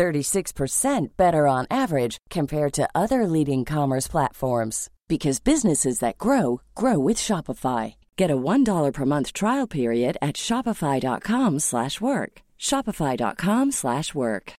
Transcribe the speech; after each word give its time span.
36% 0.00 1.08
better 1.18 1.46
on 1.46 1.66
average 1.70 2.16
compared 2.30 2.72
to 2.72 2.88
other 2.94 3.26
leading 3.26 3.66
commerce 3.66 4.08
platforms 4.08 4.88
because 5.08 5.40
businesses 5.40 5.98
that 5.98 6.16
grow 6.16 6.62
grow 6.74 6.98
with 6.98 7.18
Shopify. 7.18 7.96
Get 8.16 8.30
a 8.30 8.36
$1 8.36 8.92
per 8.94 9.04
month 9.04 9.34
trial 9.34 9.66
period 9.66 10.16
at 10.22 10.36
shopify.com/work. 10.36 12.32
shopify.com/work. 12.58 14.52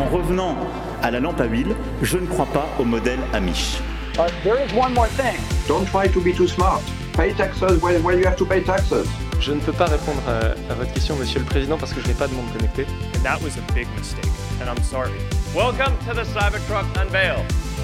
En 0.00 0.06
revenant 0.16 0.56
à 1.02 1.10
la 1.10 1.20
lampe 1.20 1.40
à 1.40 1.46
huile, 1.46 1.76
je 2.02 2.18
ne 2.18 2.26
crois 2.26 2.48
pas 2.52 2.68
au 2.78 2.84
modèle 2.84 3.20
Amish. 3.32 3.80
But 4.16 4.32
there 4.44 4.58
is 4.64 4.72
one 4.72 4.94
more 4.94 5.08
thing. 5.08 5.38
Don't 5.68 5.86
try 5.88 6.08
to 6.08 6.20
be 6.22 6.32
too 6.32 6.48
smart. 6.48 6.82
Pay 7.12 7.34
taxes 7.34 7.82
when, 7.82 8.02
when 8.02 8.18
you 8.18 8.24
have 8.24 8.36
to 8.36 8.46
pay 8.46 8.62
taxes. 8.62 9.06
Je 9.40 9.52
ne 9.52 9.60
peux 9.60 9.72
pas 9.72 9.86
répondre 9.86 10.20
à, 10.26 10.72
à 10.72 10.74
votre 10.74 10.92
question, 10.92 11.14
Monsieur 11.16 11.38
le 11.38 11.44
Président, 11.44 11.78
parce 11.78 11.92
que 11.92 12.00
je 12.00 12.06
n'ai 12.08 12.14
pas 12.14 12.26
de 12.26 12.34
monde 12.34 12.46
connecté. 12.52 12.84
And 13.16 13.22
that 13.22 13.38
was 13.42 13.56
a 13.58 13.72
big 13.74 13.86
mistake, 13.96 14.24
and 14.60 14.66
I'm 14.66 14.82
sorry. 14.82 15.10
Welcome 15.54 15.94
to 16.08 16.14
the 16.14 16.24
Cybertruck 16.24 16.84
Unveil. 16.96 17.36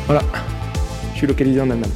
Voilà, 0.06 0.22
je 1.12 1.19
suis 1.19 1.27
localisé 1.27 1.61
en 1.61 1.70
Allemagne. 1.70 1.91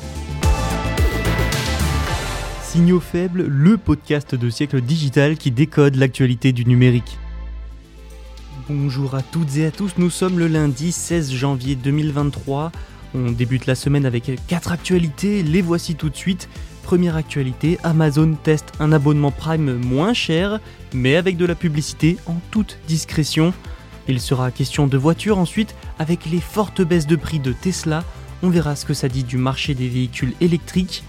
Signaux 2.63 3.01
faibles, 3.01 3.43
le 3.43 3.77
podcast 3.77 4.35
de 4.35 4.51
siècle 4.51 4.81
digital 4.81 5.37
qui 5.37 5.51
décode 5.51 5.97
l'actualité 5.97 6.53
du 6.53 6.65
numérique. 6.65 7.19
Bonjour 8.69 9.15
à 9.15 9.23
toutes 9.23 9.57
et 9.57 9.67
à 9.67 9.71
tous, 9.71 9.93
nous 9.97 10.11
sommes 10.11 10.39
le 10.39 10.47
lundi 10.47 10.93
16 10.93 11.33
janvier 11.33 11.75
2023. 11.75 12.71
On 13.15 13.31
débute 13.31 13.67
la 13.67 13.75
semaine 13.75 14.05
avec 14.05 14.31
4 14.47 14.73
actualités, 14.73 15.43
les 15.43 15.63
voici 15.63 15.95
tout 15.95 16.11
de 16.11 16.17
suite. 16.17 16.49
Première 16.87 17.17
actualité, 17.17 17.81
Amazon 17.83 18.37
teste 18.41 18.73
un 18.79 18.93
abonnement 18.93 19.33
Prime 19.33 19.75
moins 19.75 20.15
cher, 20.15 20.61
mais 20.95 21.17
avec 21.17 21.37
de 21.37 21.45
la 21.45 21.57
publicité 21.57 22.17
en 22.27 22.37
toute 22.53 22.79
discrétion. 22.87 23.53
Il 24.07 24.21
sera 24.21 24.53
question 24.53 24.87
de 24.87 24.97
voitures 24.97 25.39
ensuite, 25.39 25.75
avec 25.99 26.27
les 26.27 26.41
fortes 26.41 26.83
baisses 26.83 27.09
de 27.09 27.17
prix 27.17 27.41
de 27.41 27.51
Tesla. 27.51 28.05
On 28.45 28.51
verra 28.51 28.77
ce 28.77 28.85
que 28.85 28.95
ça 28.95 29.09
dit 29.09 29.25
du 29.25 29.37
marché 29.37 29.75
des 29.75 29.89
véhicules 29.89 30.35
électriques. 30.41 31.03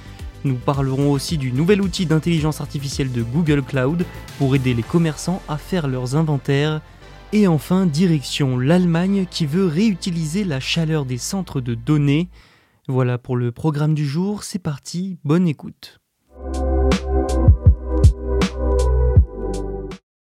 Nous 0.45 0.55
parlerons 0.55 1.11
aussi 1.11 1.37
du 1.37 1.51
nouvel 1.51 1.83
outil 1.83 2.07
d'intelligence 2.07 2.59
artificielle 2.59 3.11
de 3.11 3.21
Google 3.21 3.61
Cloud 3.61 4.03
pour 4.39 4.55
aider 4.55 4.73
les 4.73 4.81
commerçants 4.81 5.43
à 5.47 5.59
faire 5.59 5.87
leurs 5.87 6.15
inventaires. 6.15 6.81
Et 7.33 7.45
enfin, 7.45 7.85
direction 7.85 8.57
l'Allemagne 8.57 9.27
qui 9.29 9.45
veut 9.45 9.67
réutiliser 9.67 10.43
la 10.43 10.59
chaleur 10.59 11.05
des 11.05 11.19
centres 11.19 11.61
de 11.61 11.75
données. 11.75 12.29
Voilà 12.89 13.17
pour 13.17 13.35
le 13.35 13.51
programme 13.51 13.93
du 13.93 14.05
jour, 14.05 14.43
c'est 14.43 14.59
parti, 14.59 15.17
bonne 15.25 15.45
écoute. 15.45 15.99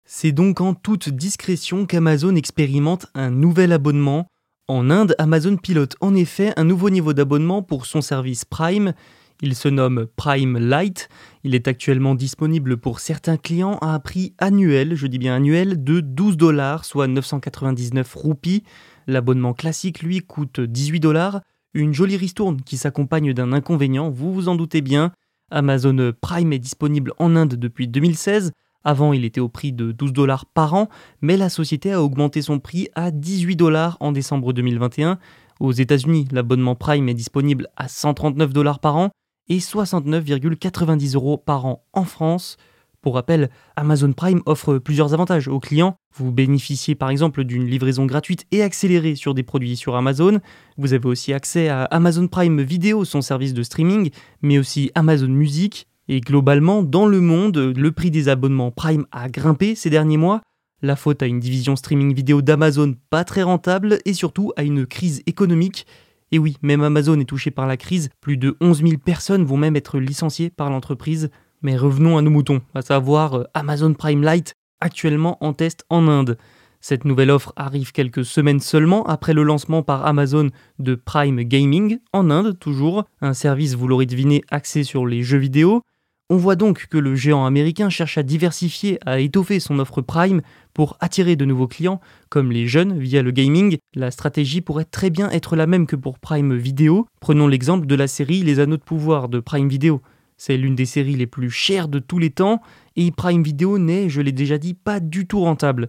C'est 0.04 0.30
donc 0.30 0.60
en 0.60 0.72
toute 0.72 1.08
discrétion 1.08 1.86
qu'Amazon 1.86 2.36
expérimente 2.36 3.06
un 3.14 3.32
nouvel 3.32 3.72
abonnement. 3.72 4.28
En 4.68 4.90
Inde, 4.90 5.16
Amazon 5.18 5.56
pilote 5.56 5.96
en 6.00 6.14
effet 6.14 6.52
un 6.56 6.62
nouveau 6.62 6.88
niveau 6.90 7.12
d'abonnement 7.12 7.62
pour 7.62 7.84
son 7.84 8.00
service 8.00 8.44
Prime. 8.44 8.94
Il 9.40 9.56
se 9.56 9.66
nomme 9.66 10.06
Prime 10.14 10.56
Lite. 10.56 11.08
Il 11.42 11.56
est 11.56 11.66
actuellement 11.66 12.14
disponible 12.14 12.76
pour 12.76 13.00
certains 13.00 13.38
clients 13.38 13.78
à 13.80 13.86
un 13.86 13.98
prix 13.98 14.34
annuel, 14.38 14.94
je 14.94 15.08
dis 15.08 15.18
bien 15.18 15.34
annuel, 15.34 15.82
de 15.82 15.98
12 15.98 16.36
dollars, 16.36 16.84
soit 16.84 17.08
999 17.08 18.14
roupies. 18.14 18.62
L'abonnement 19.08 19.52
classique, 19.52 20.00
lui, 20.04 20.20
coûte 20.20 20.60
18 20.60 21.00
dollars. 21.00 21.40
Une 21.74 21.94
jolie 21.94 22.18
ristourne 22.18 22.60
qui 22.60 22.76
s'accompagne 22.76 23.32
d'un 23.32 23.52
inconvénient, 23.52 24.10
vous 24.10 24.32
vous 24.32 24.48
en 24.48 24.56
doutez 24.56 24.82
bien. 24.82 25.12
Amazon 25.50 26.12
Prime 26.20 26.52
est 26.52 26.58
disponible 26.58 27.14
en 27.18 27.34
Inde 27.34 27.54
depuis 27.54 27.88
2016. 27.88 28.52
Avant, 28.84 29.14
il 29.14 29.24
était 29.24 29.40
au 29.40 29.48
prix 29.48 29.72
de 29.72 29.90
12 29.90 30.12
dollars 30.12 30.44
par 30.44 30.74
an, 30.74 30.88
mais 31.22 31.38
la 31.38 31.48
société 31.48 31.92
a 31.92 32.02
augmenté 32.02 32.42
son 32.42 32.58
prix 32.58 32.88
à 32.94 33.10
18 33.10 33.56
dollars 33.56 33.96
en 34.00 34.12
décembre 34.12 34.52
2021. 34.52 35.18
Aux 35.60 35.72
États-Unis, 35.72 36.28
l'abonnement 36.30 36.74
Prime 36.74 37.08
est 37.08 37.14
disponible 37.14 37.68
à 37.76 37.88
139 37.88 38.52
dollars 38.52 38.80
par 38.80 38.96
an 38.96 39.10
et 39.48 39.58
69,90 39.58 41.14
euros 41.14 41.38
par 41.38 41.64
an 41.64 41.86
en 41.94 42.04
France. 42.04 42.58
Pour 43.02 43.14
rappel, 43.14 43.50
Amazon 43.74 44.12
Prime 44.12 44.42
offre 44.46 44.78
plusieurs 44.78 45.12
avantages 45.12 45.48
aux 45.48 45.58
clients. 45.58 45.96
Vous 46.14 46.30
bénéficiez 46.30 46.94
par 46.94 47.10
exemple 47.10 47.42
d'une 47.42 47.66
livraison 47.66 48.06
gratuite 48.06 48.46
et 48.52 48.62
accélérée 48.62 49.16
sur 49.16 49.34
des 49.34 49.42
produits 49.42 49.76
sur 49.76 49.96
Amazon. 49.96 50.38
Vous 50.78 50.92
avez 50.94 51.08
aussi 51.08 51.32
accès 51.32 51.68
à 51.68 51.82
Amazon 51.82 52.28
Prime 52.28 52.62
Video, 52.62 53.04
son 53.04 53.20
service 53.20 53.54
de 53.54 53.64
streaming, 53.64 54.10
mais 54.40 54.56
aussi 54.56 54.92
Amazon 54.94 55.26
Music. 55.26 55.88
Et 56.06 56.20
globalement, 56.20 56.84
dans 56.84 57.06
le 57.06 57.20
monde, 57.20 57.56
le 57.76 57.90
prix 57.90 58.12
des 58.12 58.28
abonnements 58.28 58.70
Prime 58.70 59.06
a 59.10 59.28
grimpé 59.28 59.74
ces 59.74 59.90
derniers 59.90 60.16
mois. 60.16 60.40
La 60.80 60.94
faute 60.94 61.24
à 61.24 61.26
une 61.26 61.40
division 61.40 61.74
streaming 61.74 62.14
vidéo 62.14 62.40
d'Amazon 62.40 62.94
pas 63.10 63.24
très 63.24 63.42
rentable 63.42 63.98
et 64.04 64.14
surtout 64.14 64.52
à 64.56 64.62
une 64.62 64.86
crise 64.86 65.22
économique. 65.26 65.86
Et 66.30 66.38
oui, 66.38 66.56
même 66.62 66.82
Amazon 66.82 67.18
est 67.18 67.28
touché 67.28 67.50
par 67.50 67.66
la 67.66 67.76
crise. 67.76 68.10
Plus 68.20 68.36
de 68.36 68.56
11 68.60 68.82
000 68.82 68.92
personnes 69.04 69.44
vont 69.44 69.56
même 69.56 69.74
être 69.74 69.98
licenciées 69.98 70.50
par 70.50 70.70
l'entreprise. 70.70 71.30
Mais 71.62 71.76
revenons 71.76 72.18
à 72.18 72.22
nos 72.22 72.30
moutons, 72.30 72.60
à 72.74 72.82
savoir 72.82 73.34
euh, 73.34 73.44
Amazon 73.54 73.94
Prime 73.94 74.24
Lite, 74.26 74.54
actuellement 74.80 75.38
en 75.40 75.52
test 75.52 75.84
en 75.90 76.08
Inde. 76.08 76.36
Cette 76.80 77.04
nouvelle 77.04 77.30
offre 77.30 77.52
arrive 77.54 77.92
quelques 77.92 78.24
semaines 78.24 78.58
seulement 78.58 79.06
après 79.06 79.34
le 79.34 79.44
lancement 79.44 79.84
par 79.84 80.04
Amazon 80.04 80.50
de 80.80 80.96
Prime 80.96 81.42
Gaming, 81.42 81.98
en 82.12 82.28
Inde 82.28 82.58
toujours, 82.58 83.04
un 83.20 83.34
service, 83.34 83.74
vous 83.74 83.86
l'aurez 83.86 84.06
deviné, 84.06 84.42
axé 84.50 84.82
sur 84.82 85.06
les 85.06 85.22
jeux 85.22 85.38
vidéo. 85.38 85.82
On 86.28 86.36
voit 86.36 86.56
donc 86.56 86.86
que 86.88 86.98
le 86.98 87.14
géant 87.14 87.46
américain 87.46 87.90
cherche 87.90 88.18
à 88.18 88.24
diversifier, 88.24 88.98
à 89.06 89.20
étoffer 89.20 89.60
son 89.60 89.78
offre 89.78 90.00
Prime 90.00 90.40
pour 90.74 90.96
attirer 90.98 91.36
de 91.36 91.44
nouveaux 91.44 91.68
clients, 91.68 92.00
comme 92.30 92.50
les 92.50 92.66
jeunes 92.66 92.98
via 92.98 93.22
le 93.22 93.30
gaming. 93.30 93.76
La 93.94 94.10
stratégie 94.10 94.62
pourrait 94.62 94.86
très 94.86 95.10
bien 95.10 95.30
être 95.30 95.54
la 95.54 95.66
même 95.68 95.86
que 95.86 95.94
pour 95.94 96.18
Prime 96.18 96.56
Video. 96.56 97.06
Prenons 97.20 97.46
l'exemple 97.46 97.86
de 97.86 97.94
la 97.94 98.08
série 98.08 98.42
Les 98.42 98.58
Anneaux 98.58 98.78
de 98.78 98.82
pouvoir 98.82 99.28
de 99.28 99.38
Prime 99.38 99.68
Video. 99.68 100.00
C'est 100.44 100.56
l'une 100.56 100.74
des 100.74 100.86
séries 100.86 101.14
les 101.14 101.28
plus 101.28 101.50
chères 101.50 101.86
de 101.86 102.00
tous 102.00 102.18
les 102.18 102.30
temps, 102.30 102.62
et 102.96 103.12
Prime 103.12 103.44
Video 103.44 103.78
n'est, 103.78 104.08
je 104.08 104.20
l'ai 104.20 104.32
déjà 104.32 104.58
dit, 104.58 104.74
pas 104.74 104.98
du 104.98 105.24
tout 105.24 105.38
rentable. 105.38 105.88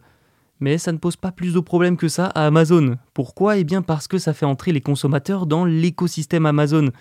Mais 0.60 0.78
ça 0.78 0.92
ne 0.92 1.00
pose 1.00 1.16
pas 1.16 1.32
plus 1.32 1.56
de 1.56 1.60
problèmes 1.60 1.98
que 1.98 2.08
ça 2.08 2.28
à 2.28 2.46
Amazon. 2.46 2.98
Pourquoi? 3.16 3.58
Eh 3.58 3.64
bien 3.64 3.82
parce 3.82 4.08
que 4.08 4.20
ça 4.20 4.32
fait 4.32 4.46
entrer 4.46 4.72
les 4.72 4.80
consommateurs 4.80 5.48
dans 5.48 5.66
l'écosystème 5.66 6.46
Amazon. 6.46 6.92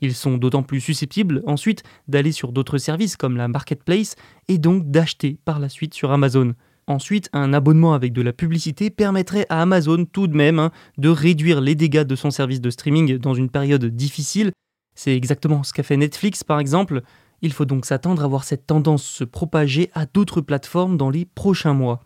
Ils 0.00 0.14
sont 0.14 0.36
d'autant 0.36 0.62
plus 0.62 0.80
susceptibles 0.80 1.42
ensuite 1.48 1.82
d'aller 2.06 2.30
sur 2.30 2.52
d'autres 2.52 2.78
services 2.78 3.16
comme 3.16 3.36
la 3.36 3.48
marketplace 3.48 4.14
et 4.46 4.58
donc 4.58 4.88
d'acheter 4.88 5.36
par 5.44 5.58
la 5.58 5.68
suite 5.68 5.94
sur 5.94 6.12
Amazon. 6.12 6.54
Ensuite, 6.86 7.28
un 7.32 7.52
abonnement 7.52 7.92
avec 7.92 8.12
de 8.12 8.22
la 8.22 8.32
publicité 8.32 8.88
permettrait 8.88 9.46
à 9.48 9.62
Amazon 9.62 10.04
tout 10.04 10.28
de 10.28 10.36
même 10.36 10.60
hein, 10.60 10.70
de 10.96 11.08
réduire 11.08 11.60
les 11.60 11.74
dégâts 11.74 12.04
de 12.04 12.14
son 12.14 12.30
service 12.30 12.60
de 12.60 12.70
streaming 12.70 13.18
dans 13.18 13.34
une 13.34 13.50
période 13.50 13.84
difficile 13.84 14.52
c'est 14.94 15.16
exactement 15.16 15.62
ce 15.62 15.72
qu'a 15.72 15.82
fait 15.82 15.96
Netflix 15.96 16.44
par 16.44 16.60
exemple. 16.60 17.02
Il 17.42 17.52
faut 17.52 17.64
donc 17.64 17.86
s'attendre 17.86 18.24
à 18.24 18.28
voir 18.28 18.44
cette 18.44 18.66
tendance 18.66 19.02
se 19.02 19.24
propager 19.24 19.90
à 19.94 20.06
d'autres 20.06 20.40
plateformes 20.40 20.96
dans 20.96 21.10
les 21.10 21.24
prochains 21.24 21.74
mois. 21.74 22.00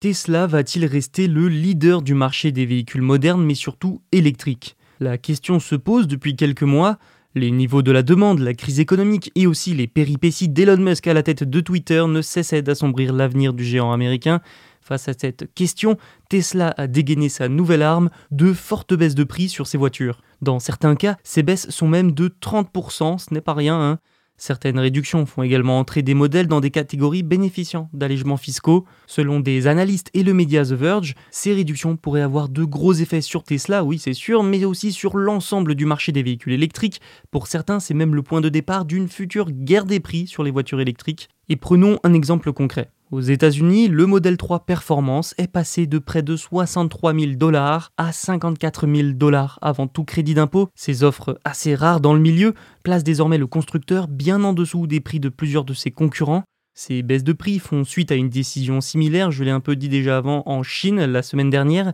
Tesla 0.00 0.46
va-t-il 0.46 0.84
rester 0.86 1.26
le 1.26 1.48
leader 1.48 2.02
du 2.02 2.14
marché 2.14 2.52
des 2.52 2.66
véhicules 2.66 3.02
modernes 3.02 3.44
mais 3.44 3.54
surtout 3.54 4.02
électriques? 4.12 4.76
La 5.00 5.18
question 5.18 5.60
se 5.60 5.74
pose 5.74 6.06
depuis 6.06 6.36
quelques 6.36 6.62
mois. 6.62 6.98
Les 7.34 7.50
niveaux 7.50 7.82
de 7.82 7.92
la 7.92 8.02
demande, 8.02 8.38
la 8.38 8.54
crise 8.54 8.80
économique 8.80 9.30
et 9.34 9.46
aussi 9.46 9.74
les 9.74 9.86
péripéties 9.86 10.48
d'Elon 10.48 10.78
Musk 10.78 11.06
à 11.06 11.12
la 11.12 11.22
tête 11.22 11.44
de 11.44 11.60
Twitter 11.60 12.04
ne 12.08 12.22
cessaient 12.22 12.62
d'assombrir 12.62 13.12
l'avenir 13.12 13.52
du 13.52 13.62
géant 13.62 13.92
américain. 13.92 14.40
Face 14.86 15.08
à 15.08 15.14
cette 15.18 15.52
question, 15.52 15.98
Tesla 16.28 16.72
a 16.76 16.86
dégainé 16.86 17.28
sa 17.28 17.48
nouvelle 17.48 17.82
arme, 17.82 18.08
de 18.30 18.52
fortes 18.52 18.94
baisses 18.94 19.16
de 19.16 19.24
prix 19.24 19.48
sur 19.48 19.66
ses 19.66 19.78
voitures. 19.78 20.22
Dans 20.42 20.60
certains 20.60 20.94
cas, 20.94 21.16
ces 21.24 21.42
baisses 21.42 21.68
sont 21.70 21.88
même 21.88 22.12
de 22.12 22.28
30%, 22.28 23.18
ce 23.18 23.34
n'est 23.34 23.40
pas 23.40 23.54
rien. 23.54 23.80
Hein. 23.80 23.98
Certaines 24.36 24.78
réductions 24.78 25.26
font 25.26 25.42
également 25.42 25.80
entrer 25.80 26.02
des 26.02 26.14
modèles 26.14 26.46
dans 26.46 26.60
des 26.60 26.70
catégories 26.70 27.24
bénéficiant 27.24 27.90
d'allégements 27.92 28.36
fiscaux. 28.36 28.84
Selon 29.08 29.40
des 29.40 29.66
analystes 29.66 30.10
et 30.14 30.22
le 30.22 30.34
média 30.34 30.64
The 30.64 30.74
Verge, 30.74 31.16
ces 31.32 31.52
réductions 31.52 31.96
pourraient 31.96 32.20
avoir 32.20 32.48
de 32.48 32.62
gros 32.62 32.92
effets 32.92 33.22
sur 33.22 33.42
Tesla, 33.42 33.82
oui 33.82 33.98
c'est 33.98 34.14
sûr, 34.14 34.44
mais 34.44 34.64
aussi 34.64 34.92
sur 34.92 35.16
l'ensemble 35.16 35.74
du 35.74 35.84
marché 35.84 36.12
des 36.12 36.22
véhicules 36.22 36.52
électriques. 36.52 37.00
Pour 37.32 37.48
certains, 37.48 37.80
c'est 37.80 37.94
même 37.94 38.14
le 38.14 38.22
point 38.22 38.40
de 38.40 38.50
départ 38.50 38.84
d'une 38.84 39.08
future 39.08 39.50
guerre 39.50 39.84
des 39.84 39.98
prix 39.98 40.28
sur 40.28 40.44
les 40.44 40.52
voitures 40.52 40.80
électriques. 40.80 41.28
Et 41.48 41.56
prenons 41.56 41.98
un 42.04 42.14
exemple 42.14 42.52
concret. 42.52 42.90
Aux 43.12 43.20
États-Unis, 43.20 43.86
le 43.86 44.04
modèle 44.06 44.36
3 44.36 44.66
Performance 44.66 45.32
est 45.38 45.46
passé 45.46 45.86
de 45.86 45.98
près 46.00 46.22
de 46.22 46.34
63 46.34 47.14
000 47.14 47.32
dollars 47.34 47.92
à 47.96 48.10
54 48.10 48.92
000 48.92 49.10
dollars 49.12 49.60
avant 49.62 49.86
tout 49.86 50.02
crédit 50.02 50.34
d'impôt. 50.34 50.70
Ces 50.74 51.04
offres 51.04 51.38
assez 51.44 51.76
rares 51.76 52.00
dans 52.00 52.14
le 52.14 52.20
milieu 52.20 52.54
placent 52.82 53.04
désormais 53.04 53.38
le 53.38 53.46
constructeur 53.46 54.08
bien 54.08 54.42
en 54.42 54.52
dessous 54.52 54.88
des 54.88 54.98
prix 54.98 55.20
de 55.20 55.28
plusieurs 55.28 55.64
de 55.64 55.72
ses 55.72 55.92
concurrents. 55.92 56.42
Ces 56.74 57.04
baisses 57.04 57.22
de 57.22 57.32
prix 57.32 57.60
font 57.60 57.84
suite 57.84 58.10
à 58.10 58.16
une 58.16 58.28
décision 58.28 58.80
similaire, 58.80 59.30
je 59.30 59.44
l'ai 59.44 59.52
un 59.52 59.60
peu 59.60 59.76
dit 59.76 59.88
déjà 59.88 60.16
avant, 60.16 60.42
en 60.44 60.64
Chine 60.64 61.04
la 61.04 61.22
semaine 61.22 61.48
dernière. 61.48 61.92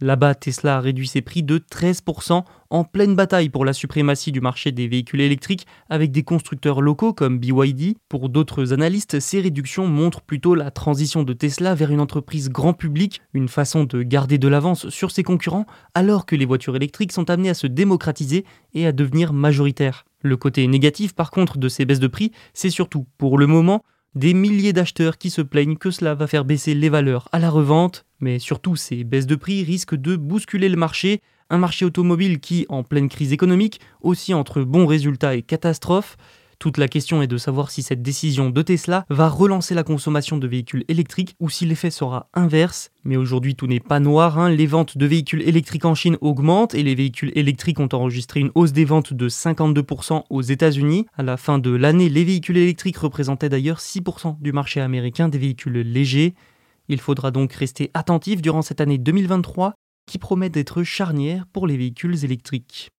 Là-bas, 0.00 0.34
Tesla 0.34 0.78
a 0.78 0.80
réduit 0.80 1.06
ses 1.06 1.22
prix 1.22 1.44
de 1.44 1.58
13% 1.58 2.42
en 2.70 2.84
pleine 2.84 3.14
bataille 3.14 3.48
pour 3.48 3.64
la 3.64 3.72
suprématie 3.72 4.32
du 4.32 4.40
marché 4.40 4.72
des 4.72 4.88
véhicules 4.88 5.20
électriques 5.20 5.66
avec 5.88 6.10
des 6.10 6.24
constructeurs 6.24 6.80
locaux 6.80 7.12
comme 7.12 7.38
BYD. 7.38 7.96
Pour 8.08 8.28
d'autres 8.28 8.72
analystes, 8.72 9.20
ces 9.20 9.40
réductions 9.40 9.86
montrent 9.86 10.20
plutôt 10.20 10.56
la 10.56 10.72
transition 10.72 11.22
de 11.22 11.32
Tesla 11.32 11.76
vers 11.76 11.92
une 11.92 12.00
entreprise 12.00 12.50
grand 12.50 12.72
public, 12.72 13.22
une 13.34 13.46
façon 13.46 13.84
de 13.84 14.02
garder 14.02 14.36
de 14.36 14.48
l'avance 14.48 14.88
sur 14.88 15.12
ses 15.12 15.22
concurrents 15.22 15.66
alors 15.94 16.26
que 16.26 16.34
les 16.34 16.44
voitures 16.44 16.74
électriques 16.74 17.12
sont 17.12 17.30
amenées 17.30 17.50
à 17.50 17.54
se 17.54 17.68
démocratiser 17.68 18.44
et 18.72 18.86
à 18.86 18.92
devenir 18.92 19.32
majoritaires. 19.32 20.04
Le 20.22 20.36
côté 20.36 20.66
négatif 20.66 21.14
par 21.14 21.30
contre 21.30 21.56
de 21.56 21.68
ces 21.68 21.84
baisses 21.84 22.00
de 22.00 22.08
prix, 22.08 22.32
c'est 22.52 22.70
surtout, 22.70 23.06
pour 23.16 23.38
le 23.38 23.46
moment, 23.46 23.84
des 24.14 24.34
milliers 24.34 24.72
d'acheteurs 24.72 25.18
qui 25.18 25.30
se 25.30 25.42
plaignent 25.42 25.76
que 25.76 25.90
cela 25.90 26.14
va 26.14 26.26
faire 26.26 26.44
baisser 26.44 26.74
les 26.74 26.88
valeurs 26.88 27.28
à 27.32 27.38
la 27.38 27.50
revente, 27.50 28.06
mais 28.24 28.38
surtout 28.38 28.74
ces 28.74 29.04
baisses 29.04 29.26
de 29.26 29.34
prix 29.34 29.62
risquent 29.62 29.96
de 29.96 30.16
bousculer 30.16 30.70
le 30.70 30.78
marché, 30.78 31.20
un 31.50 31.58
marché 31.58 31.84
automobile 31.84 32.40
qui, 32.40 32.64
en 32.70 32.82
pleine 32.82 33.10
crise 33.10 33.34
économique, 33.34 33.80
aussi 34.00 34.32
entre 34.32 34.62
bons 34.62 34.86
résultats 34.86 35.34
et 35.34 35.42
catastrophes, 35.42 36.16
toute 36.58 36.78
la 36.78 36.88
question 36.88 37.20
est 37.20 37.26
de 37.26 37.36
savoir 37.36 37.70
si 37.70 37.82
cette 37.82 38.00
décision 38.00 38.48
de 38.48 38.62
Tesla 38.62 39.04
va 39.10 39.28
relancer 39.28 39.74
la 39.74 39.82
consommation 39.82 40.38
de 40.38 40.46
véhicules 40.46 40.84
électriques 40.88 41.36
ou 41.38 41.50
si 41.50 41.66
l'effet 41.66 41.90
sera 41.90 42.30
inverse. 42.32 42.90
Mais 43.04 43.18
aujourd'hui 43.18 43.54
tout 43.54 43.66
n'est 43.66 43.80
pas 43.80 44.00
noir, 44.00 44.38
hein. 44.38 44.48
les 44.48 44.66
ventes 44.66 44.96
de 44.96 45.04
véhicules 45.04 45.42
électriques 45.42 45.84
en 45.84 45.94
Chine 45.94 46.16
augmentent 46.22 46.74
et 46.74 46.82
les 46.82 46.94
véhicules 46.94 47.32
électriques 47.34 47.80
ont 47.80 47.88
enregistré 47.92 48.40
une 48.40 48.52
hausse 48.54 48.72
des 48.72 48.86
ventes 48.86 49.12
de 49.12 49.28
52% 49.28 50.22
aux 50.30 50.40
États-Unis. 50.40 51.04
À 51.18 51.22
la 51.22 51.36
fin 51.36 51.58
de 51.58 51.70
l'année, 51.70 52.08
les 52.08 52.24
véhicules 52.24 52.56
électriques 52.56 52.96
représentaient 52.96 53.50
d'ailleurs 53.50 53.80
6% 53.80 54.40
du 54.40 54.52
marché 54.52 54.80
américain 54.80 55.28
des 55.28 55.38
véhicules 55.38 55.80
légers. 55.80 56.34
Il 56.88 57.00
faudra 57.00 57.30
donc 57.30 57.52
rester 57.52 57.90
attentif 57.94 58.42
durant 58.42 58.62
cette 58.62 58.80
année 58.80 58.98
2023 58.98 59.74
qui 60.06 60.18
promet 60.18 60.50
d'être 60.50 60.82
charnière 60.82 61.46
pour 61.52 61.66
les 61.66 61.76
véhicules 61.76 62.24
électriques. 62.24 62.90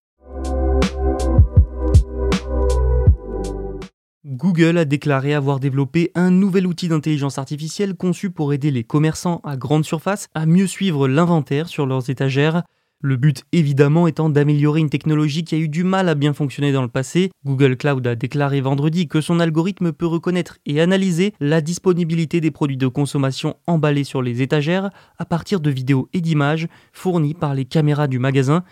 Google 4.28 4.80
a 4.80 4.86
déclaré 4.86 5.36
avoir 5.36 5.60
développé 5.60 6.12
un 6.16 6.32
nouvel 6.32 6.66
outil 6.66 6.88
d'intelligence 6.88 7.38
artificielle 7.38 7.96
conçu 7.96 8.32
pour 8.32 8.54
aider 8.54 8.72
les 8.72 8.84
commerçants 8.84 9.40
à 9.44 9.56
grande 9.56 9.86
surface 9.86 10.28
à 10.34 10.48
mieux 10.48 10.66
suivre 10.66 11.08
l'inventaire 11.08 11.68
sur 11.68 11.86
leurs 11.86 12.10
étagères. 12.10 12.64
Le 13.08 13.18
but 13.18 13.44
évidemment 13.52 14.08
étant 14.08 14.30
d'améliorer 14.30 14.80
une 14.80 14.90
technologie 14.90 15.44
qui 15.44 15.54
a 15.54 15.60
eu 15.60 15.70
du 15.70 15.84
mal 15.84 16.10
à 16.10 16.16
bien 16.16 16.34
fonctionner 16.34 16.72
dans 16.72 16.82
le 16.82 16.88
passé. 16.88 17.30
Google 17.46 17.78
Cloud 17.78 18.08
a 18.08 18.16
déclaré 18.16 18.62
vendredi 18.62 19.08
que 19.08 19.22
son 19.22 19.40
algorithme 19.40 19.92
peut 19.92 20.08
reconnaître 20.08 20.58
et 20.66 20.82
analyser 20.82 21.36
la 21.40 21.62
disponibilité 21.62 22.42
des 22.42 22.50
produits 22.50 22.78
de 22.78 22.88
consommation 22.88 23.58
emballés 23.68 24.06
sur 24.06 24.24
les 24.24 24.42
étagères 24.42 24.90
à 25.20 25.26
partir 25.26 25.60
de 25.60 25.70
vidéos 25.70 26.10
et 26.14 26.22
d'images 26.22 26.68
fournies 26.94 27.36
par 27.36 27.54
les 27.54 27.66
caméras 27.66 28.08
du 28.08 28.18
magasin, 28.18 28.64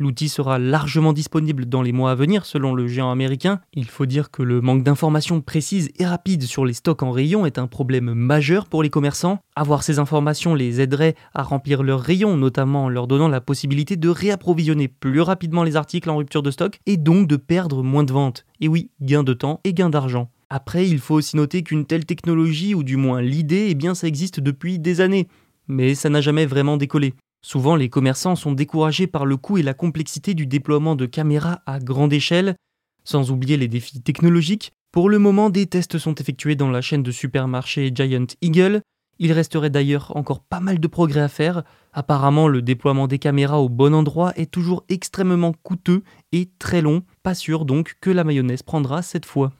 L'outil 0.00 0.28
sera 0.28 0.60
largement 0.60 1.12
disponible 1.12 1.66
dans 1.66 1.82
les 1.82 1.90
mois 1.90 2.12
à 2.12 2.14
venir 2.14 2.46
selon 2.46 2.72
le 2.72 2.86
géant 2.86 3.10
américain. 3.10 3.60
Il 3.74 3.86
faut 3.86 4.06
dire 4.06 4.30
que 4.30 4.44
le 4.44 4.60
manque 4.60 4.84
d'informations 4.84 5.40
précises 5.40 5.90
et 5.98 6.06
rapides 6.06 6.44
sur 6.44 6.64
les 6.64 6.72
stocks 6.72 7.02
en 7.02 7.10
rayon 7.10 7.46
est 7.46 7.58
un 7.58 7.66
problème 7.66 8.14
majeur 8.14 8.66
pour 8.66 8.84
les 8.84 8.90
commerçants. 8.90 9.40
Avoir 9.56 9.82
ces 9.82 9.98
informations 9.98 10.54
les 10.54 10.80
aiderait 10.80 11.16
à 11.34 11.42
remplir 11.42 11.82
leurs 11.82 12.00
rayons, 12.00 12.36
notamment 12.36 12.84
en 12.84 12.88
leur 12.88 13.08
donnant 13.08 13.26
la 13.26 13.40
possibilité 13.40 13.96
de 13.96 14.08
réapprovisionner 14.08 14.86
plus 14.86 15.20
rapidement 15.20 15.64
les 15.64 15.74
articles 15.74 16.08
en 16.10 16.16
rupture 16.16 16.44
de 16.44 16.52
stock 16.52 16.78
et 16.86 16.96
donc 16.96 17.26
de 17.26 17.36
perdre 17.36 17.82
moins 17.82 18.04
de 18.04 18.12
ventes. 18.12 18.46
Et 18.60 18.68
oui, 18.68 18.90
gain 19.00 19.24
de 19.24 19.32
temps 19.32 19.60
et 19.64 19.74
gain 19.74 19.90
d'argent. 19.90 20.30
Après, 20.48 20.88
il 20.88 21.00
faut 21.00 21.16
aussi 21.16 21.36
noter 21.36 21.64
qu'une 21.64 21.84
telle 21.84 22.06
technologie, 22.06 22.74
ou 22.74 22.84
du 22.84 22.96
moins 22.96 23.20
l'idée, 23.20 23.66
eh 23.68 23.74
bien 23.74 23.96
ça 23.96 24.06
existe 24.06 24.38
depuis 24.38 24.78
des 24.78 25.00
années. 25.00 25.26
Mais 25.66 25.94
ça 25.94 26.08
n'a 26.08 26.20
jamais 26.20 26.46
vraiment 26.46 26.76
décollé. 26.76 27.14
Souvent, 27.48 27.76
les 27.76 27.88
commerçants 27.88 28.36
sont 28.36 28.52
découragés 28.52 29.06
par 29.06 29.24
le 29.24 29.38
coût 29.38 29.56
et 29.56 29.62
la 29.62 29.72
complexité 29.72 30.34
du 30.34 30.46
déploiement 30.46 30.96
de 30.96 31.06
caméras 31.06 31.62
à 31.64 31.78
grande 31.78 32.12
échelle, 32.12 32.56
sans 33.04 33.30
oublier 33.30 33.56
les 33.56 33.68
défis 33.68 34.02
technologiques. 34.02 34.74
Pour 34.92 35.08
le 35.08 35.18
moment, 35.18 35.48
des 35.48 35.64
tests 35.64 35.96
sont 35.96 36.14
effectués 36.16 36.56
dans 36.56 36.70
la 36.70 36.82
chaîne 36.82 37.02
de 37.02 37.10
supermarchés 37.10 37.90
Giant 37.94 38.26
Eagle. 38.42 38.82
Il 39.18 39.32
resterait 39.32 39.70
d'ailleurs 39.70 40.14
encore 40.14 40.40
pas 40.40 40.60
mal 40.60 40.78
de 40.78 40.86
progrès 40.88 41.22
à 41.22 41.28
faire. 41.28 41.62
Apparemment, 41.94 42.48
le 42.48 42.60
déploiement 42.60 43.08
des 43.08 43.18
caméras 43.18 43.62
au 43.62 43.70
bon 43.70 43.94
endroit 43.94 44.34
est 44.36 44.50
toujours 44.50 44.84
extrêmement 44.90 45.54
coûteux 45.62 46.02
et 46.32 46.50
très 46.58 46.82
long. 46.82 47.02
Pas 47.22 47.32
sûr 47.32 47.64
donc 47.64 47.96
que 48.02 48.10
la 48.10 48.24
mayonnaise 48.24 48.62
prendra 48.62 49.00
cette 49.00 49.24
fois. 49.24 49.54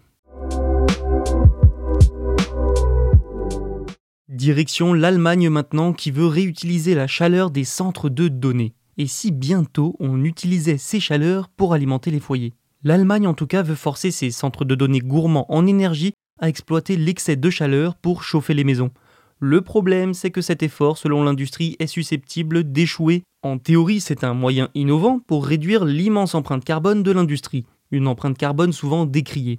Direction 4.38 4.94
l'Allemagne 4.94 5.50
maintenant 5.50 5.92
qui 5.92 6.12
veut 6.12 6.28
réutiliser 6.28 6.94
la 6.94 7.08
chaleur 7.08 7.50
des 7.50 7.64
centres 7.64 8.08
de 8.08 8.28
données. 8.28 8.72
Et 8.96 9.08
si 9.08 9.32
bientôt 9.32 9.96
on 9.98 10.22
utilisait 10.22 10.78
ces 10.78 11.00
chaleurs 11.00 11.48
pour 11.48 11.74
alimenter 11.74 12.12
les 12.12 12.20
foyers? 12.20 12.54
L'Allemagne 12.84 13.26
en 13.26 13.34
tout 13.34 13.48
cas 13.48 13.62
veut 13.64 13.74
forcer 13.74 14.12
ses 14.12 14.30
centres 14.30 14.64
de 14.64 14.76
données 14.76 15.00
gourmands 15.00 15.52
en 15.52 15.66
énergie 15.66 16.12
à 16.38 16.48
exploiter 16.48 16.96
l'excès 16.96 17.34
de 17.34 17.50
chaleur 17.50 17.96
pour 17.96 18.22
chauffer 18.22 18.54
les 18.54 18.62
maisons. 18.62 18.92
Le 19.40 19.60
problème, 19.60 20.14
c'est 20.14 20.30
que 20.30 20.40
cet 20.40 20.62
effort, 20.62 20.98
selon 20.98 21.24
l'industrie, 21.24 21.74
est 21.80 21.88
susceptible 21.88 22.70
d'échouer. 22.70 23.24
En 23.42 23.58
théorie, 23.58 24.00
c'est 24.00 24.22
un 24.22 24.34
moyen 24.34 24.68
innovant 24.76 25.18
pour 25.18 25.46
réduire 25.46 25.84
l'immense 25.84 26.36
empreinte 26.36 26.64
carbone 26.64 27.02
de 27.02 27.10
l'industrie, 27.10 27.64
une 27.90 28.06
empreinte 28.06 28.38
carbone 28.38 28.72
souvent 28.72 29.04
décriée. 29.04 29.58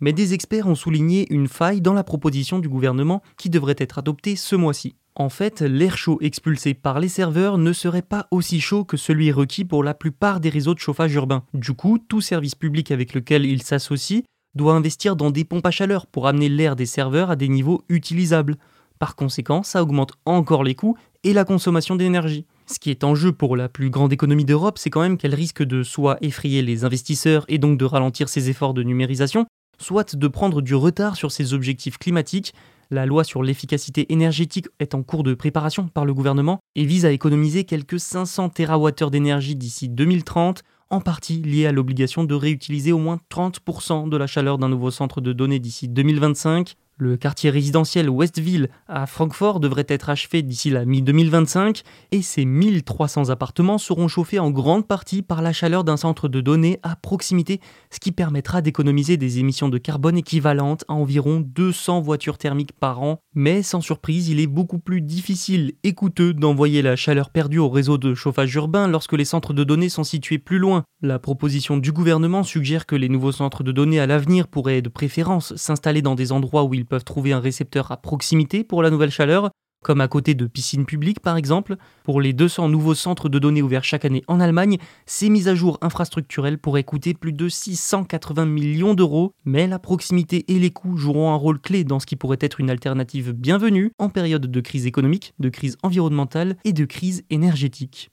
Mais 0.00 0.12
des 0.12 0.34
experts 0.34 0.66
ont 0.66 0.74
souligné 0.74 1.26
une 1.32 1.48
faille 1.48 1.80
dans 1.80 1.94
la 1.94 2.04
proposition 2.04 2.58
du 2.58 2.68
gouvernement 2.68 3.22
qui 3.38 3.50
devrait 3.50 3.76
être 3.78 3.98
adoptée 3.98 4.36
ce 4.36 4.54
mois-ci. 4.56 4.94
En 5.14 5.30
fait, 5.30 5.62
l'air 5.62 5.96
chaud 5.96 6.18
expulsé 6.20 6.74
par 6.74 7.00
les 7.00 7.08
serveurs 7.08 7.56
ne 7.56 7.72
serait 7.72 8.02
pas 8.02 8.28
aussi 8.30 8.60
chaud 8.60 8.84
que 8.84 8.98
celui 8.98 9.32
requis 9.32 9.64
pour 9.64 9.82
la 9.82 9.94
plupart 9.94 10.40
des 10.40 10.50
réseaux 10.50 10.74
de 10.74 10.78
chauffage 10.78 11.14
urbain. 11.14 11.44
Du 11.54 11.72
coup, 11.72 11.98
tout 11.98 12.20
service 12.20 12.54
public 12.54 12.90
avec 12.90 13.14
lequel 13.14 13.46
il 13.46 13.62
s'associe 13.62 14.22
doit 14.54 14.74
investir 14.74 15.16
dans 15.16 15.30
des 15.30 15.44
pompes 15.44 15.64
à 15.64 15.70
chaleur 15.70 16.06
pour 16.06 16.26
amener 16.26 16.50
l'air 16.50 16.76
des 16.76 16.84
serveurs 16.84 17.30
à 17.30 17.36
des 17.36 17.48
niveaux 17.48 17.82
utilisables. 17.88 18.56
Par 18.98 19.16
conséquent, 19.16 19.62
ça 19.62 19.82
augmente 19.82 20.12
encore 20.26 20.64
les 20.64 20.74
coûts 20.74 20.96
et 21.24 21.32
la 21.32 21.46
consommation 21.46 21.96
d'énergie. 21.96 22.44
Ce 22.66 22.78
qui 22.78 22.90
est 22.90 23.04
en 23.04 23.14
jeu 23.14 23.32
pour 23.32 23.56
la 23.56 23.70
plus 23.70 23.88
grande 23.88 24.12
économie 24.12 24.44
d'Europe, 24.44 24.78
c'est 24.78 24.90
quand 24.90 25.00
même 25.00 25.16
qu'elle 25.16 25.34
risque 25.34 25.62
de 25.62 25.82
soit 25.82 26.18
effrayer 26.20 26.60
les 26.60 26.84
investisseurs 26.84 27.44
et 27.48 27.58
donc 27.58 27.78
de 27.78 27.84
ralentir 27.84 28.28
ses 28.28 28.50
efforts 28.50 28.74
de 28.74 28.82
numérisation, 28.82 29.46
soit 29.78 30.16
de 30.16 30.28
prendre 30.28 30.62
du 30.62 30.74
retard 30.74 31.16
sur 31.16 31.32
ses 31.32 31.54
objectifs 31.54 31.98
climatiques. 31.98 32.54
La 32.90 33.06
loi 33.06 33.24
sur 33.24 33.42
l'efficacité 33.42 34.12
énergétique 34.12 34.68
est 34.78 34.94
en 34.94 35.02
cours 35.02 35.24
de 35.24 35.34
préparation 35.34 35.88
par 35.88 36.04
le 36.04 36.14
gouvernement 36.14 36.60
et 36.76 36.84
vise 36.84 37.04
à 37.04 37.10
économiser 37.10 37.64
quelques 37.64 37.98
500 37.98 38.50
TWh 38.50 39.10
d'énergie 39.10 39.56
d'ici 39.56 39.88
2030, 39.88 40.62
en 40.90 41.00
partie 41.00 41.42
liée 41.42 41.66
à 41.66 41.72
l'obligation 41.72 42.22
de 42.22 42.34
réutiliser 42.34 42.92
au 42.92 42.98
moins 42.98 43.18
30% 43.30 44.08
de 44.08 44.16
la 44.16 44.26
chaleur 44.28 44.58
d'un 44.58 44.68
nouveau 44.68 44.92
centre 44.92 45.20
de 45.20 45.32
données 45.32 45.58
d'ici 45.58 45.88
2025. 45.88 46.76
Le 46.98 47.18
quartier 47.18 47.50
résidentiel 47.50 48.08
Westville 48.08 48.70
à 48.88 49.04
Francfort 49.04 49.60
devrait 49.60 49.84
être 49.86 50.08
achevé 50.08 50.40
d'ici 50.40 50.70
la 50.70 50.86
mi-2025 50.86 51.82
et 52.10 52.22
ces 52.22 52.46
1300 52.46 53.28
appartements 53.28 53.76
seront 53.76 54.08
chauffés 54.08 54.38
en 54.38 54.50
grande 54.50 54.86
partie 54.86 55.20
par 55.20 55.42
la 55.42 55.52
chaleur 55.52 55.84
d'un 55.84 55.98
centre 55.98 56.26
de 56.26 56.40
données 56.40 56.80
à 56.82 56.96
proximité, 56.96 57.60
ce 57.90 58.00
qui 58.00 58.12
permettra 58.12 58.62
d'économiser 58.62 59.18
des 59.18 59.40
émissions 59.40 59.68
de 59.68 59.76
carbone 59.76 60.16
équivalentes 60.16 60.86
à 60.88 60.94
environ 60.94 61.40
200 61.40 62.00
voitures 62.00 62.38
thermiques 62.38 62.72
par 62.72 63.02
an. 63.02 63.18
Mais 63.34 63.62
sans 63.62 63.82
surprise, 63.82 64.30
il 64.30 64.40
est 64.40 64.46
beaucoup 64.46 64.78
plus 64.78 65.02
difficile 65.02 65.74
et 65.84 65.92
coûteux 65.92 66.32
d'envoyer 66.32 66.80
la 66.80 66.96
chaleur 66.96 67.28
perdue 67.28 67.58
au 67.58 67.68
réseau 67.68 67.98
de 67.98 68.14
chauffage 68.14 68.54
urbain 68.54 68.88
lorsque 68.88 69.12
les 69.12 69.26
centres 69.26 69.52
de 69.52 69.64
données 69.64 69.90
sont 69.90 70.02
situés 70.02 70.38
plus 70.38 70.58
loin. 70.58 70.84
La 71.02 71.18
proposition 71.18 71.76
du 71.76 71.92
gouvernement 71.92 72.42
suggère 72.42 72.86
que 72.86 72.96
les 72.96 73.10
nouveaux 73.10 73.32
centres 73.32 73.62
de 73.62 73.70
données 73.70 74.00
à 74.00 74.06
l'avenir 74.06 74.48
pourraient 74.48 74.80
de 74.80 74.88
préférence 74.88 75.54
s'installer 75.56 76.00
dans 76.00 76.14
des 76.14 76.32
endroits 76.32 76.64
où 76.64 76.72
ils 76.86 76.88
peuvent 76.88 77.02
trouver 77.02 77.32
un 77.32 77.40
récepteur 77.40 77.90
à 77.90 77.96
proximité 77.96 78.62
pour 78.62 78.80
la 78.80 78.90
nouvelle 78.90 79.10
chaleur, 79.10 79.50
comme 79.82 80.00
à 80.00 80.06
côté 80.06 80.34
de 80.34 80.46
piscines 80.46 80.86
publiques 80.86 81.18
par 81.18 81.36
exemple. 81.36 81.74
Pour 82.04 82.20
les 82.20 82.32
200 82.32 82.68
nouveaux 82.68 82.94
centres 82.94 83.28
de 83.28 83.40
données 83.40 83.60
ouverts 83.60 83.82
chaque 83.82 84.04
année 84.04 84.22
en 84.28 84.38
Allemagne, 84.38 84.78
ces 85.04 85.28
mises 85.28 85.48
à 85.48 85.56
jour 85.56 85.78
infrastructurelles 85.80 86.58
pourraient 86.58 86.84
coûter 86.84 87.12
plus 87.12 87.32
de 87.32 87.48
680 87.48 88.46
millions 88.46 88.94
d'euros, 88.94 89.32
mais 89.44 89.66
la 89.66 89.80
proximité 89.80 90.44
et 90.46 90.60
les 90.60 90.70
coûts 90.70 90.96
joueront 90.96 91.32
un 91.32 91.36
rôle 91.36 91.58
clé 91.58 91.82
dans 91.82 91.98
ce 91.98 92.06
qui 92.06 92.14
pourrait 92.14 92.38
être 92.40 92.60
une 92.60 92.70
alternative 92.70 93.32
bienvenue 93.32 93.90
en 93.98 94.08
période 94.08 94.46
de 94.46 94.60
crise 94.60 94.86
économique, 94.86 95.34
de 95.40 95.48
crise 95.48 95.76
environnementale 95.82 96.56
et 96.64 96.72
de 96.72 96.84
crise 96.84 97.24
énergétique. 97.30 98.10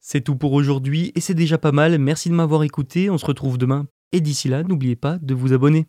C'est 0.00 0.20
tout 0.20 0.36
pour 0.36 0.52
aujourd'hui 0.52 1.10
et 1.16 1.20
c'est 1.20 1.34
déjà 1.34 1.58
pas 1.58 1.72
mal, 1.72 1.98
merci 1.98 2.28
de 2.28 2.34
m'avoir 2.34 2.62
écouté, 2.62 3.10
on 3.10 3.18
se 3.18 3.26
retrouve 3.26 3.58
demain 3.58 3.86
et 4.12 4.20
d'ici 4.20 4.48
là, 4.48 4.62
n'oubliez 4.62 4.96
pas 4.96 5.18
de 5.18 5.34
vous 5.34 5.52
abonner. 5.52 5.86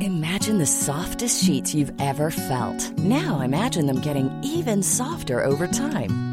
Imagine 0.00 0.58
the 0.58 0.66
softest 0.66 1.44
sheets 1.44 1.74
you've 1.74 1.92
ever 2.00 2.30
felt. 2.30 2.92
Now 2.98 3.40
imagine 3.40 3.86
them 3.86 4.00
getting 4.00 4.30
even 4.42 4.82
softer 4.82 5.44
over 5.44 5.66
time. 5.66 6.27